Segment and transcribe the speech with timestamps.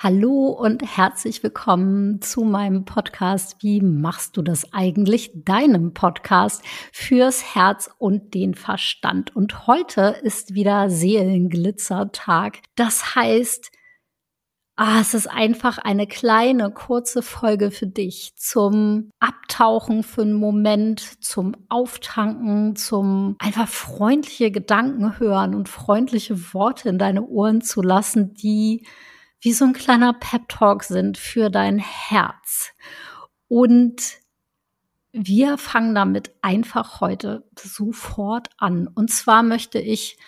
[0.00, 3.56] Hallo und herzlich willkommen zu meinem Podcast.
[3.62, 5.32] Wie machst du das eigentlich?
[5.34, 9.34] Deinem Podcast fürs Herz und den Verstand.
[9.34, 12.60] Und heute ist wieder Seelenglitzertag.
[12.76, 13.72] Das heißt,
[14.76, 21.24] ah, es ist einfach eine kleine, kurze Folge für dich zum Abtauchen für einen Moment,
[21.24, 28.32] zum Auftanken, zum einfach freundliche Gedanken hören und freundliche Worte in deine Ohren zu lassen,
[28.34, 28.86] die
[29.40, 32.72] wie so ein kleiner Pep-Talk sind für dein Herz.
[33.48, 34.18] Und
[35.12, 38.88] wir fangen damit einfach heute sofort an.
[38.88, 40.18] Und zwar möchte ich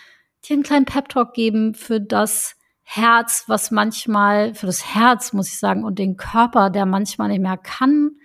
[0.45, 5.59] dir einen kleinen Pep-Talk geben für das Herz, was manchmal, für das Herz, muss ich
[5.59, 8.16] sagen, und den Körper, der manchmal nicht mehr kann,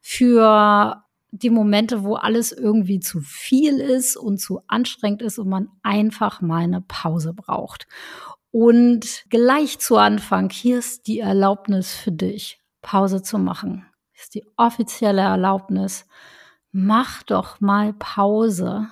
[0.00, 5.68] für die Momente, wo alles irgendwie zu viel ist und zu anstrengend ist und man
[5.82, 7.88] einfach mal eine Pause braucht.
[8.54, 13.84] Und gleich zu Anfang, hier ist die Erlaubnis für dich, Pause zu machen.
[14.12, 16.06] Hier ist die offizielle Erlaubnis.
[16.70, 18.86] Mach doch mal Pause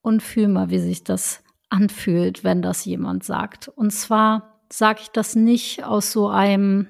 [0.00, 3.68] und fühl mal, wie sich das anfühlt, wenn das jemand sagt.
[3.68, 6.88] Und zwar sage ich das nicht aus so einem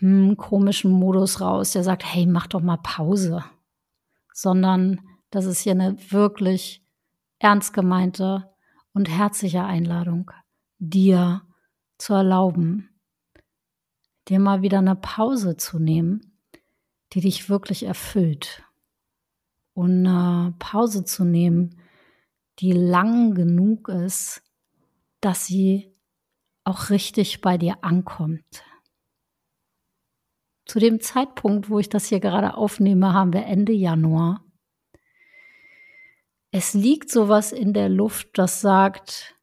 [0.00, 3.44] hm, komischen Modus raus, der sagt, hey, mach doch mal Pause,
[4.34, 6.84] sondern das ist hier eine wirklich
[7.38, 8.48] ernst gemeinte
[8.92, 10.30] und herzliche Einladung,
[10.84, 11.42] dir
[11.98, 12.90] zu erlauben,
[14.28, 16.38] dir mal wieder eine Pause zu nehmen,
[17.12, 18.64] die dich wirklich erfüllt.
[19.74, 21.80] Und eine Pause zu nehmen,
[22.58, 24.42] die lang genug ist,
[25.20, 25.96] dass sie
[26.64, 28.64] auch richtig bei dir ankommt.
[30.66, 34.44] Zu dem Zeitpunkt, wo ich das hier gerade aufnehme, haben wir Ende Januar
[36.54, 39.34] es liegt sowas in der Luft, das sagt,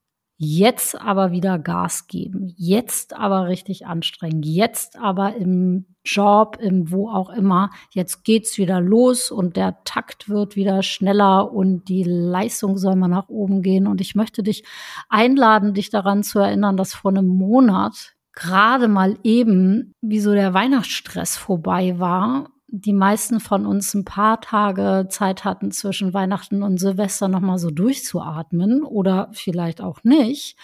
[0.42, 7.10] jetzt aber wieder Gas geben, jetzt aber richtig anstrengen, jetzt aber im Job, im wo
[7.10, 12.78] auch immer, jetzt geht's wieder los und der Takt wird wieder schneller und die Leistung
[12.78, 13.86] soll mal nach oben gehen.
[13.86, 14.64] Und ich möchte dich
[15.10, 20.54] einladen, dich daran zu erinnern, dass vor einem Monat gerade mal eben, wie so der
[20.54, 26.80] Weihnachtsstress vorbei war die meisten von uns ein paar Tage Zeit hatten zwischen Weihnachten und
[26.80, 30.58] Silvester nochmal so durchzuatmen oder vielleicht auch nicht.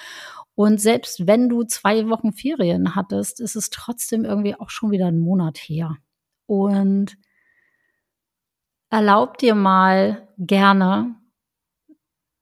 [0.55, 5.07] Und selbst wenn du zwei Wochen Ferien hattest, ist es trotzdem irgendwie auch schon wieder
[5.07, 5.97] ein Monat her.
[6.45, 7.17] Und
[8.89, 11.15] erlaub dir mal gerne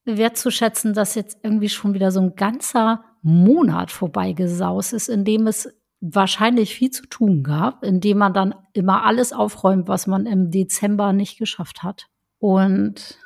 [0.06, 5.69] wertzuschätzen, dass jetzt irgendwie schon wieder so ein ganzer Monat vorbeigesaust ist, in dem es
[6.05, 11.13] wahrscheinlich viel zu tun gab, indem man dann immer alles aufräumt, was man im Dezember
[11.13, 12.07] nicht geschafft hat.
[12.39, 13.17] Und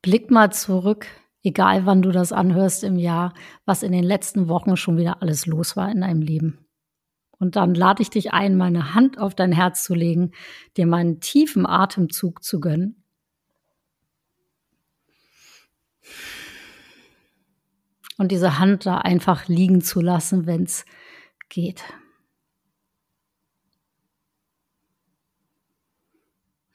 [0.00, 1.06] blick mal zurück,
[1.42, 3.34] egal wann du das anhörst im Jahr,
[3.66, 6.66] was in den letzten Wochen schon wieder alles los war in deinem Leben.
[7.38, 10.32] Und dann lade ich dich ein, meine Hand auf dein Herz zu legen,
[10.78, 13.05] dir meinen tiefen Atemzug zu gönnen
[18.18, 20.84] und diese Hand da einfach liegen zu lassen, wenn es
[21.48, 21.84] geht.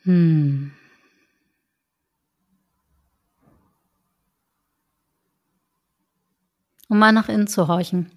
[0.03, 0.72] Hm.
[6.88, 8.12] Um mal nach innen zu horchen,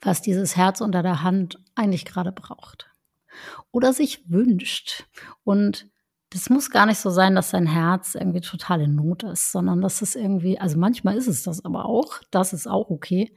[0.00, 2.88] was dieses Herz unter der Hand eigentlich gerade braucht
[3.72, 5.06] oder sich wünscht.
[5.44, 5.90] Und
[6.30, 9.80] das muss gar nicht so sein, dass dein Herz irgendwie total in Not ist, sondern
[9.80, 13.34] dass es irgendwie, also manchmal ist es das aber auch, das ist auch okay.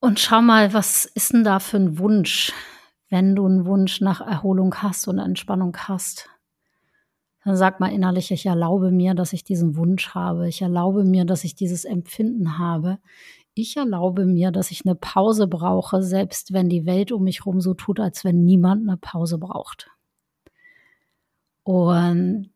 [0.00, 2.52] Und schau mal, was ist denn da für ein Wunsch,
[3.10, 6.30] wenn du einen Wunsch nach Erholung hast und Entspannung hast?
[7.44, 10.48] Dann sag mal innerlich, ich erlaube mir, dass ich diesen Wunsch habe.
[10.48, 12.98] Ich erlaube mir, dass ich dieses Empfinden habe.
[13.54, 17.60] Ich erlaube mir, dass ich eine Pause brauche, selbst wenn die Welt um mich herum
[17.60, 19.90] so tut, als wenn niemand eine Pause braucht.
[21.62, 22.52] Und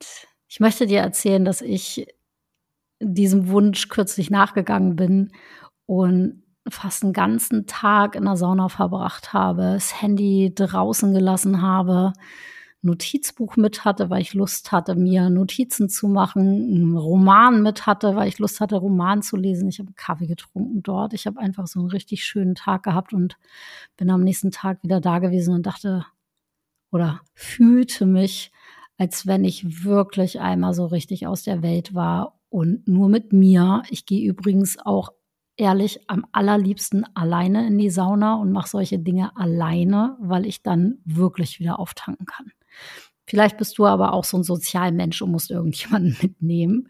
[0.48, 2.06] ich möchte dir erzählen, dass ich
[3.00, 5.32] diesem Wunsch kürzlich nachgegangen bin
[5.86, 12.12] und fast einen ganzen Tag in der Sauna verbracht habe, das Handy draußen gelassen habe,
[12.84, 18.14] Notizbuch mit hatte, weil ich Lust hatte, mir Notizen zu machen, einen Roman mit hatte,
[18.14, 19.68] weil ich Lust hatte, Roman zu lesen.
[19.68, 21.14] Ich habe Kaffee getrunken dort.
[21.14, 23.38] Ich habe einfach so einen richtig schönen Tag gehabt und
[23.96, 26.04] bin am nächsten Tag wieder da gewesen und dachte
[26.90, 28.52] oder fühlte mich
[28.98, 33.82] als wenn ich wirklich einmal so richtig aus der Welt war und nur mit mir.
[33.90, 35.10] Ich gehe übrigens auch
[35.56, 40.98] ehrlich am allerliebsten alleine in die Sauna und mache solche Dinge alleine, weil ich dann
[41.04, 42.52] wirklich wieder auftanken kann.
[43.26, 46.88] Vielleicht bist du aber auch so ein Sozialmensch und musst irgendjemanden mitnehmen.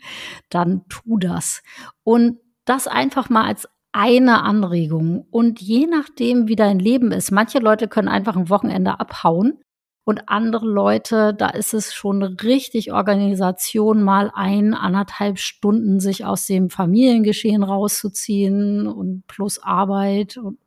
[0.51, 1.63] Dann tu das.
[2.03, 5.27] Und das einfach mal als eine Anregung.
[5.31, 9.64] Und je nachdem, wie dein Leben ist, manche Leute können einfach ein Wochenende abhauen
[10.05, 16.45] und andere Leute, da ist es schon richtig Organisation, mal ein, anderthalb Stunden sich aus
[16.45, 20.59] dem Familiengeschehen rauszuziehen und plus Arbeit und,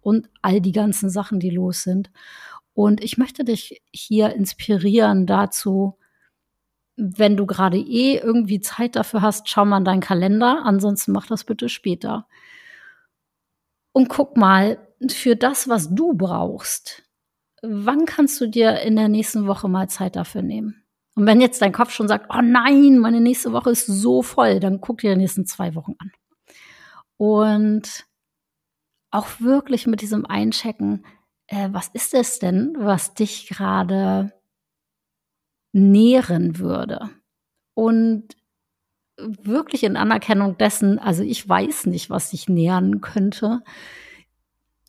[0.00, 2.10] und all die ganzen Sachen, die los sind.
[2.72, 5.98] Und ich möchte dich hier inspirieren dazu,
[6.94, 10.62] wenn du gerade eh irgendwie Zeit dafür hast, schau mal in deinen Kalender.
[10.64, 12.28] Ansonsten mach das bitte später.
[13.92, 14.78] Und guck mal,
[15.08, 17.07] für das, was du brauchst,
[17.62, 20.84] wann kannst du dir in der nächsten Woche mal Zeit dafür nehmen?
[21.14, 24.60] Und wenn jetzt dein Kopf schon sagt, oh nein, meine nächste Woche ist so voll,
[24.60, 26.12] dann guck dir die nächsten zwei Wochen an.
[27.16, 28.06] Und
[29.10, 31.04] auch wirklich mit diesem Einchecken,
[31.48, 34.32] äh, was ist es denn, was dich gerade
[35.72, 37.10] nähren würde?
[37.74, 38.36] Und
[39.16, 43.62] wirklich in Anerkennung dessen, also ich weiß nicht, was dich nähren könnte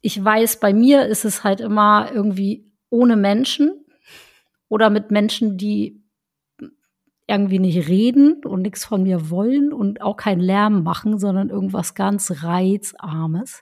[0.02, 3.86] ich weiß, bei mir ist es halt immer irgendwie ohne Menschen
[4.68, 6.02] oder mit Menschen, die
[7.28, 11.94] irgendwie nicht reden und nichts von mir wollen und auch keinen Lärm machen, sondern irgendwas
[11.94, 13.62] ganz Reizarmes.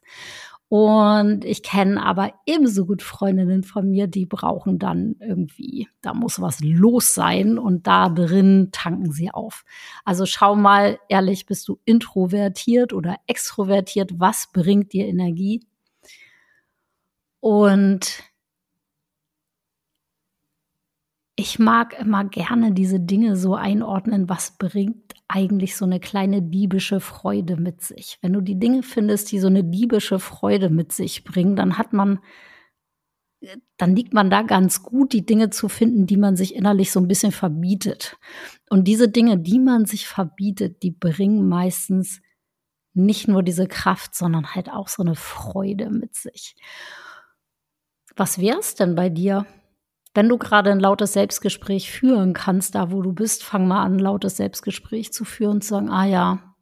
[0.69, 6.41] Und ich kenne aber ebenso gut Freundinnen von mir, die brauchen dann irgendwie, da muss
[6.41, 9.63] was los sein und da drin tanken sie auf.
[10.03, 14.19] Also schau mal ehrlich, bist du introvertiert oder extrovertiert?
[14.19, 15.65] Was bringt dir Energie?
[17.39, 18.23] Und
[21.39, 26.99] ich mag immer gerne diese Dinge so einordnen, was bringt eigentlich so eine kleine diebische
[26.99, 28.17] Freude mit sich.
[28.21, 31.93] Wenn du die Dinge findest, die so eine diebische Freude mit sich bringen, dann hat
[31.93, 32.19] man,
[33.77, 36.99] dann liegt man da ganz gut, die Dinge zu finden, die man sich innerlich so
[36.99, 38.17] ein bisschen verbietet.
[38.71, 42.19] Und diese Dinge, die man sich verbietet, die bringen meistens
[42.95, 46.55] nicht nur diese Kraft, sondern halt auch so eine Freude mit sich.
[48.15, 49.45] Was wär's denn bei dir?
[50.13, 53.97] Wenn du gerade ein lautes Selbstgespräch führen kannst, da wo du bist, fang mal an,
[53.97, 56.55] ein lautes Selbstgespräch zu führen und zu sagen, ah ja,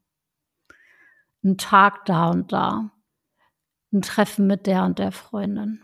[1.44, 2.92] ein Tag da und da,
[3.94, 5.82] ein Treffen mit der und der Freundin,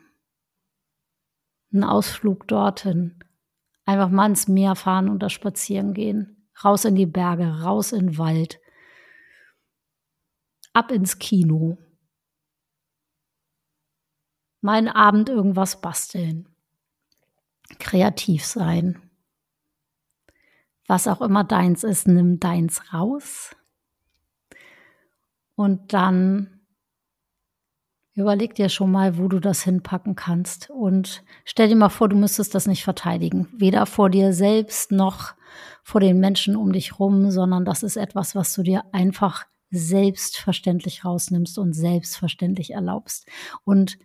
[1.72, 3.24] ein Ausflug dorthin,
[3.86, 8.08] einfach mal ins Meer fahren und da spazieren gehen, raus in die Berge, raus in
[8.08, 8.60] den Wald,
[10.74, 11.78] ab ins Kino,
[14.62, 16.48] meinen Abend irgendwas basteln,
[17.80, 19.02] kreativ sein.
[20.88, 23.56] Was auch immer deins ist, nimm deins raus.
[25.56, 26.62] Und dann
[28.14, 30.70] überleg dir schon mal, wo du das hinpacken kannst.
[30.70, 33.48] Und stell dir mal vor, du müsstest das nicht verteidigen.
[33.54, 35.34] Weder vor dir selbst noch
[35.84, 41.06] vor den Menschen um dich rum, sondern das ist etwas, was du dir einfach selbstverständlich
[41.06, 43.28] rausnimmst und selbstverständlich erlaubst.
[43.64, 43.98] Und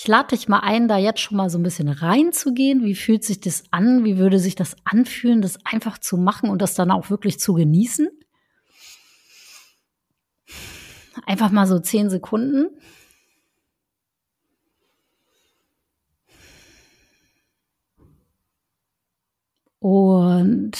[0.00, 2.82] ich lade dich mal ein, da jetzt schon mal so ein bisschen reinzugehen.
[2.84, 4.02] Wie fühlt sich das an?
[4.02, 7.52] Wie würde sich das anfühlen, das einfach zu machen und das dann auch wirklich zu
[7.52, 8.08] genießen?
[11.26, 12.70] Einfach mal so zehn Sekunden.
[19.80, 20.78] Und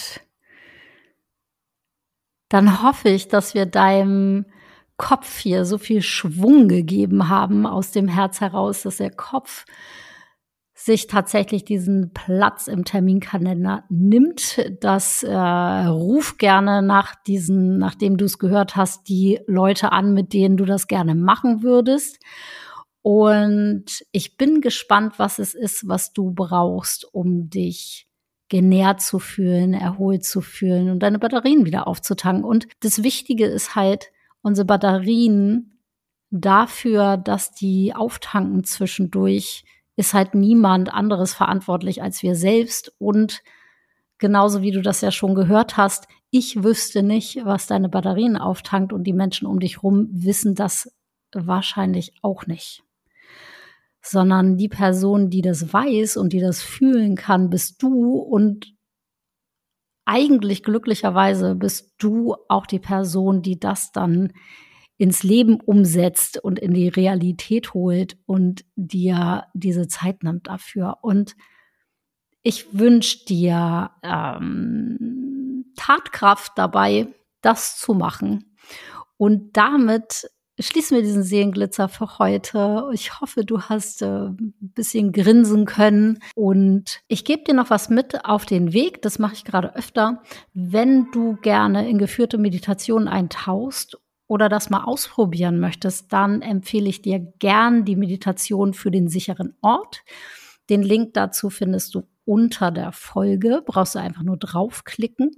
[2.49, 4.47] dann hoffe ich, dass wir deinem
[5.01, 9.65] Kopf hier so viel Schwung gegeben haben aus dem Herz heraus, dass der Kopf
[10.75, 14.61] sich tatsächlich diesen Platz im Terminkalender nimmt.
[14.81, 20.35] Das äh, ruf gerne nach diesen, nachdem du es gehört hast, die Leute an, mit
[20.35, 22.19] denen du das gerne machen würdest.
[23.01, 28.07] Und ich bin gespannt, was es ist, was du brauchst, um dich
[28.51, 32.45] genährt zu fühlen, erholt zu fühlen und deine Batterien wieder aufzutanken.
[32.45, 34.11] Und das Wichtige ist halt,
[34.43, 35.79] unsere Batterien
[36.31, 39.65] dafür, dass die auftanken zwischendurch,
[39.97, 42.95] ist halt niemand anderes verantwortlich als wir selbst.
[42.99, 43.43] Und
[44.19, 48.93] genauso wie du das ja schon gehört hast, ich wüsste nicht, was deine Batterien auftankt
[48.93, 50.95] und die Menschen um dich rum wissen das
[51.33, 52.85] wahrscheinlich auch nicht.
[54.01, 58.73] Sondern die Person, die das weiß und die das fühlen kann, bist du und
[60.05, 64.33] eigentlich glücklicherweise bist du auch die Person, die das dann
[64.97, 70.99] ins Leben umsetzt und in die Realität holt und dir diese Zeit nimmt dafür.
[71.01, 71.37] Und
[72.43, 77.09] ich wünsche dir ähm, Tatkraft dabei,
[77.41, 78.57] das zu machen.
[79.17, 82.89] Und damit schließen wir diesen Seelenglitzer für heute.
[82.93, 86.19] Ich hoffe, du hast äh, ein bisschen grinsen können.
[86.35, 89.03] Und ich gebe dir noch was mit auf den Weg.
[89.03, 90.23] Das mache ich gerade öfter.
[90.53, 97.03] Wenn du gerne in geführte Meditation eintauchst oder das mal ausprobieren möchtest, dann empfehle ich
[97.03, 100.03] dir gern die Meditation für den sicheren Ort.
[100.69, 103.63] Den Link dazu findest du unter der Folge.
[103.65, 105.31] Brauchst du einfach nur draufklicken.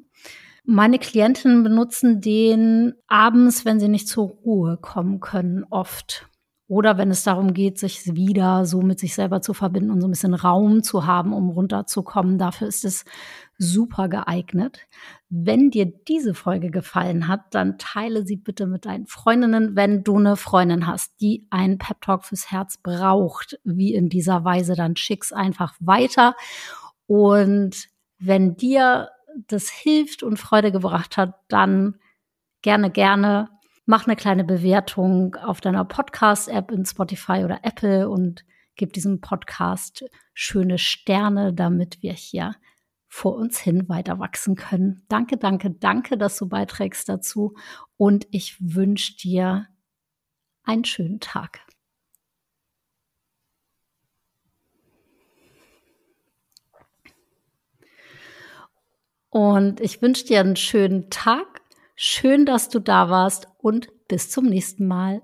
[0.65, 6.29] Meine Klientinnen benutzen den abends, wenn sie nicht zur Ruhe kommen können, oft.
[6.69, 10.07] Oder wenn es darum geht, sich wieder so mit sich selber zu verbinden und so
[10.07, 12.39] ein bisschen Raum zu haben, um runterzukommen.
[12.39, 13.05] Dafür ist es
[13.59, 14.87] super geeignet.
[15.29, 20.17] Wenn dir diese Folge gefallen hat, dann teile sie bitte mit deinen Freundinnen, wenn du
[20.17, 24.97] eine Freundin hast, die einen Pep Talk fürs Herz braucht, wie in dieser Weise, dann
[24.97, 26.35] schick's einfach weiter.
[27.07, 27.89] Und
[28.19, 29.11] wenn dir
[29.49, 31.99] das hilft und Freude gebracht hat, dann
[32.63, 33.49] gerne, gerne
[33.87, 38.45] mach eine kleine Bewertung auf deiner Podcast-App in Spotify oder Apple und
[38.77, 42.55] gib diesem Podcast schöne Sterne, damit wir hier
[43.09, 45.05] vor uns hin weiter wachsen können.
[45.09, 47.55] Danke, danke, danke, dass du beiträgst dazu
[47.97, 49.67] und ich wünsche dir
[50.65, 51.72] einen schönen Tag.
[59.33, 61.63] Und ich wünsche dir einen schönen Tag.
[61.97, 65.23] Schön, dass du da warst und bis zum nächsten Mal.